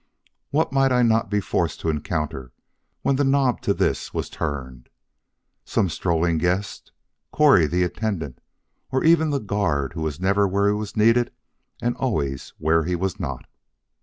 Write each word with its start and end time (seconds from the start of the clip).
"What 0.49 0.73
might 0.73 0.91
I 0.91 1.03
not 1.03 1.29
be 1.29 1.39
forced 1.39 1.79
to 1.81 1.89
encounter 1.89 2.51
when 3.03 3.17
the 3.17 3.23
knob 3.23 3.61
to 3.61 3.71
this 3.71 4.11
was 4.15 4.31
turned! 4.31 4.89
Some 5.63 5.89
strolling 5.89 6.39
guest 6.39 6.91
Correy 7.31 7.67
the 7.67 7.83
attendant 7.83 8.41
or 8.91 9.03
even 9.03 9.29
the 9.29 9.39
guard 9.39 9.93
who 9.93 10.01
was 10.01 10.19
never 10.19 10.47
where 10.47 10.69
he 10.69 10.73
was 10.73 10.97
needed 10.97 11.31
and 11.83 11.95
always 11.97 12.51
where 12.57 12.83
he 12.85 12.95
was 12.95 13.19
not! 13.19 13.45